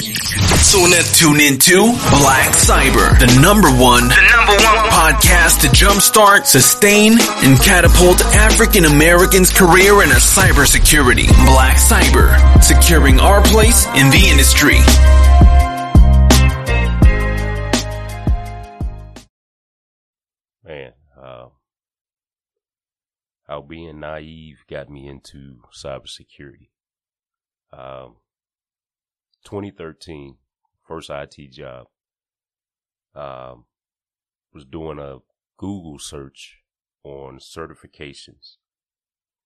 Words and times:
So 0.00 0.80
let's 0.80 1.18
tune 1.18 1.38
into 1.38 1.92
Black 2.16 2.54
Cyber, 2.54 3.12
the 3.18 3.38
number 3.42 3.68
one, 3.68 4.08
the 4.08 4.30
number 4.32 4.52
one 4.52 4.88
podcast 4.88 5.60
to 5.60 5.66
jumpstart, 5.68 6.46
sustain, 6.46 7.12
and 7.12 7.60
catapult 7.60 8.22
African 8.24 8.86
Americans' 8.86 9.52
career 9.52 10.02
in 10.02 10.10
a 10.10 10.14
cybersecurity. 10.14 11.26
Black 11.44 11.76
Cyber, 11.76 12.62
securing 12.62 13.20
our 13.20 13.42
place 13.42 13.86
in 13.88 14.08
the 14.08 14.28
industry. 14.30 14.78
Man, 20.64 20.92
uh, 21.22 21.48
how 23.46 23.60
being 23.60 24.00
naive 24.00 24.64
got 24.70 24.88
me 24.88 25.06
into 25.06 25.58
cybersecurity. 25.70 26.70
Um, 27.74 28.16
2013, 29.44 30.36
first 30.86 31.10
IT 31.10 31.50
job. 31.52 31.86
Um, 33.14 33.66
was 34.52 34.64
doing 34.64 34.98
a 34.98 35.18
Google 35.58 35.98
search 35.98 36.62
on 37.04 37.38
certifications, 37.38 38.56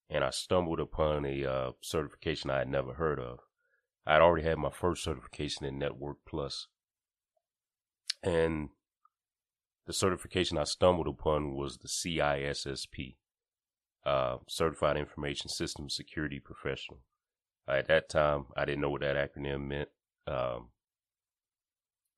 and 0.08 0.22
I 0.22 0.30
stumbled 0.30 0.80
upon 0.80 1.24
a 1.24 1.44
uh, 1.44 1.70
certification 1.80 2.50
I 2.50 2.58
had 2.58 2.68
never 2.68 2.94
heard 2.94 3.18
of. 3.18 3.40
I 4.06 4.14
had 4.14 4.22
already 4.22 4.46
had 4.46 4.58
my 4.58 4.70
first 4.70 5.02
certification 5.02 5.66
in 5.66 5.78
Network 5.78 6.18
Plus, 6.26 6.68
and 8.22 8.68
the 9.86 9.92
certification 9.92 10.58
I 10.58 10.64
stumbled 10.64 11.06
upon 11.06 11.54
was 11.54 11.78
the 11.78 11.88
CISSP, 11.88 13.16
uh, 14.04 14.38
Certified 14.48 14.96
Information 14.96 15.48
System 15.48 15.88
Security 15.88 16.40
Professional. 16.40 17.00
At 17.74 17.88
that 17.88 18.08
time, 18.08 18.46
I 18.56 18.64
didn't 18.64 18.80
know 18.80 18.90
what 18.90 19.00
that 19.00 19.16
acronym 19.16 19.66
meant, 19.66 19.88
um, 20.26 20.68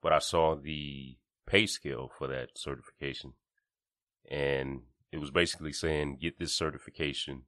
but 0.02 0.12
I 0.12 0.18
saw 0.18 0.54
the 0.54 1.16
pay 1.46 1.66
scale 1.66 2.10
for 2.18 2.26
that 2.28 2.50
certification, 2.56 3.32
and 4.30 4.82
it 5.10 5.18
was 5.18 5.30
basically 5.30 5.72
saying 5.72 6.18
get 6.20 6.38
this 6.38 6.54
certification 6.54 7.42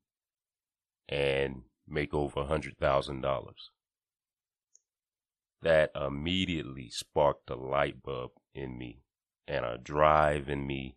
and 1.09 1.62
make 1.87 2.15
over 2.15 2.41
a 2.41 2.47
hundred 2.47 2.78
thousand 2.78 3.21
dollars. 3.21 3.71
That 5.62 5.91
immediately 5.95 6.89
sparked 6.89 7.51
a 7.51 7.55
light 7.55 8.03
bulb 8.03 8.31
in 8.55 8.78
me 8.78 9.03
and 9.47 9.65
a 9.65 9.77
drive 9.77 10.48
in 10.48 10.67
me 10.67 10.97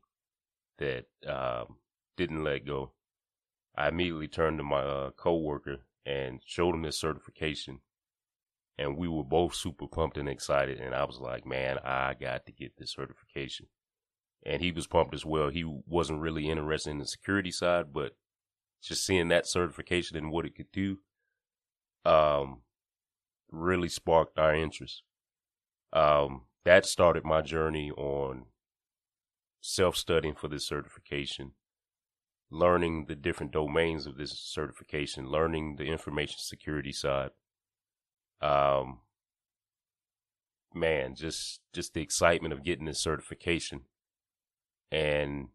that 0.77 1.07
um, 1.27 1.77
didn't 2.15 2.43
let 2.45 2.65
go. 2.65 2.93
I 3.75 3.89
immediately 3.89 4.29
turned 4.29 4.59
to 4.59 4.63
my 4.63 4.81
uh, 4.81 5.11
coworker 5.11 5.79
and 6.05 6.41
showed 6.45 6.75
him 6.75 6.81
this 6.83 6.99
certification, 6.99 7.79
and 8.77 8.97
we 8.97 9.07
were 9.07 9.23
both 9.23 9.55
super 9.55 9.87
pumped 9.87 10.17
and 10.17 10.29
excited. 10.29 10.79
And 10.79 10.93
I 10.93 11.05
was 11.05 11.19
like, 11.19 11.45
"Man, 11.45 11.79
I 11.79 12.13
got 12.13 12.45
to 12.45 12.51
get 12.51 12.77
this 12.77 12.93
certification." 12.93 13.67
And 14.45 14.61
he 14.61 14.71
was 14.71 14.87
pumped 14.87 15.13
as 15.13 15.25
well. 15.25 15.49
He 15.49 15.63
wasn't 15.63 16.19
really 16.19 16.49
interested 16.49 16.89
in 16.89 16.99
the 16.99 17.07
security 17.07 17.51
side, 17.51 17.93
but 17.93 18.17
just 18.81 19.05
seeing 19.05 19.29
that 19.29 19.47
certification 19.47 20.17
and 20.17 20.29
what 20.31 20.45
it 20.45 20.55
could 20.55 20.71
do, 20.73 20.99
um, 22.03 22.61
really 23.49 23.87
sparked 23.87 24.37
our 24.37 24.53
interest. 24.53 25.03
Um, 25.93 26.47
that 26.65 26.85
started 26.85 27.23
my 27.23 27.41
journey 27.41 27.91
on 27.91 28.47
self 29.61 29.95
studying 29.95 30.35
for 30.35 30.47
this 30.47 30.67
certification, 30.67 31.53
learning 32.53 33.05
the 33.07 33.15
different 33.15 33.51
domains 33.51 34.05
of 34.05 34.15
this 34.17 34.31
certification, 34.31 35.27
learning 35.29 35.75
the 35.77 35.85
information 35.85 36.37
security 36.37 36.91
side. 36.91 37.31
Um, 38.41 38.99
man, 40.73 41.15
just 41.15 41.61
just 41.73 41.93
the 41.93 42.01
excitement 42.01 42.53
of 42.53 42.63
getting 42.63 42.85
this 42.85 42.99
certification, 42.99 43.81
and 44.91 45.47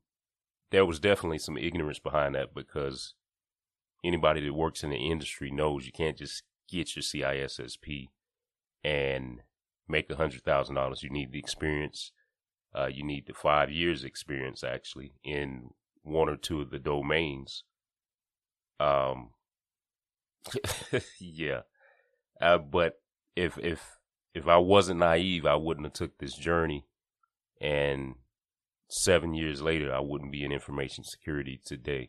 there 0.71 0.85
was 0.85 0.99
definitely 0.99 1.39
some 1.39 1.57
ignorance 1.57 2.01
behind 2.01 2.35
that 2.35 2.53
because 2.53 3.15
anybody 4.05 4.45
that 4.45 4.53
works 4.53 4.83
in 4.83 4.91
the 4.91 4.97
industry 4.97 5.51
knows 5.51 5.87
you 5.87 5.93
can't 5.93 6.19
just 6.19 6.43
get 6.69 6.97
your 6.97 7.03
CISSP 7.03 8.09
and 8.83 9.41
make 9.89 10.11
a 10.11 10.17
hundred 10.17 10.43
thousand 10.43 10.75
dollars. 10.75 11.03
You 11.03 11.11
need 11.11 11.31
the 11.31 11.39
experience. 11.39 12.11
Uh, 12.77 12.87
you 12.87 13.05
need 13.05 13.27
the 13.27 13.35
five 13.35 13.71
years 13.71 14.05
experience 14.05 14.63
actually 14.63 15.13
in 15.25 15.71
one 16.09 16.29
or 16.29 16.37
two 16.37 16.61
of 16.61 16.71
the 16.71 16.79
domains. 16.79 17.65
Um, 18.81 19.31
yeah. 21.19 21.61
Uh, 22.41 22.59
but 22.59 23.01
if 23.37 23.59
if 23.59 23.99
if 24.35 24.47
I 24.47 24.59
wasn't 24.59 25.01
naive, 25.01 25.47
I 25.47 25.57
wouldn't 25.57 25.87
have 25.87 25.93
took 25.93 26.19
this 26.19 26.35
journey, 26.35 26.87
and 27.61 28.15
seven 28.89 29.35
years 29.35 29.61
later, 29.61 29.93
I 29.93 30.01
wouldn't 30.01 30.33
be 30.33 30.45
in 30.45 30.53
information 30.53 31.05
security 31.05 31.61
today. 31.65 32.09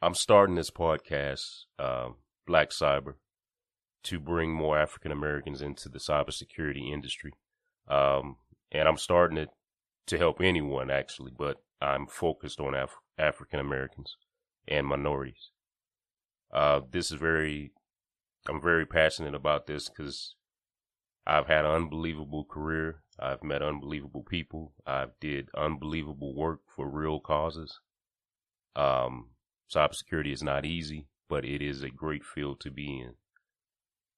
I'm 0.00 0.14
starting 0.14 0.56
this 0.56 0.70
podcast, 0.70 1.64
uh, 1.78 2.10
Black 2.46 2.70
Cyber, 2.70 3.14
to 4.04 4.20
bring 4.20 4.52
more 4.52 4.78
African 4.78 5.10
Americans 5.10 5.62
into 5.62 5.88
the 5.88 5.98
cybersecurity 5.98 6.92
industry. 6.92 7.32
Um, 7.88 8.36
and 8.70 8.86
I'm 8.86 8.98
starting 8.98 9.38
it 9.38 9.48
to 10.06 10.18
help 10.18 10.40
anyone 10.40 10.90
actually, 10.90 11.32
but 11.36 11.62
I'm 11.80 12.06
focused 12.06 12.60
on 12.60 12.74
Af- 12.74 13.00
African 13.18 13.60
Americans 13.60 14.16
and 14.66 14.86
minorities. 14.86 15.50
Uh, 16.52 16.80
this 16.90 17.10
is 17.10 17.18
very, 17.18 17.72
I'm 18.48 18.60
very 18.60 18.86
passionate 18.86 19.34
about 19.34 19.66
this 19.66 19.88
because 19.88 20.36
I've 21.26 21.46
had 21.46 21.64
an 21.64 21.72
unbelievable 21.72 22.44
career. 22.44 23.02
I've 23.18 23.42
met 23.42 23.62
unbelievable 23.62 24.22
people. 24.22 24.72
I've 24.86 25.18
did 25.20 25.48
unbelievable 25.56 26.34
work 26.34 26.60
for 26.74 26.88
real 26.88 27.20
causes. 27.20 27.80
Um, 28.76 29.30
cybersecurity 29.72 30.32
is 30.32 30.42
not 30.42 30.64
easy, 30.64 31.06
but 31.28 31.44
it 31.44 31.62
is 31.62 31.82
a 31.82 31.90
great 31.90 32.24
field 32.24 32.60
to 32.60 32.70
be 32.70 33.00
in. 33.00 33.14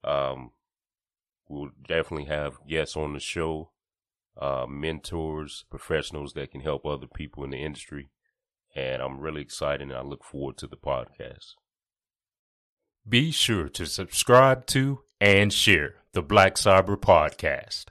Um, 0.08 0.52
we'll 1.48 1.70
definitely 1.86 2.26
have 2.26 2.58
guests 2.68 2.96
on 2.96 3.12
the 3.12 3.20
show, 3.20 3.70
uh, 4.40 4.66
mentors, 4.68 5.64
professionals 5.70 6.34
that 6.34 6.50
can 6.50 6.60
help 6.60 6.84
other 6.84 7.06
people 7.06 7.44
in 7.44 7.50
the 7.50 7.58
industry. 7.58 8.10
And 8.74 9.00
I'm 9.02 9.20
really 9.20 9.40
excited 9.40 9.82
and 9.82 9.92
I 9.92 10.02
look 10.02 10.24
forward 10.24 10.58
to 10.58 10.66
the 10.66 10.76
podcast. 10.76 11.54
Be 13.08 13.30
sure 13.30 13.68
to 13.70 13.86
subscribe 13.86 14.66
to 14.66 15.00
and 15.20 15.52
share 15.52 15.94
the 16.12 16.22
Black 16.22 16.56
Cyber 16.56 16.96
Podcast. 16.96 17.86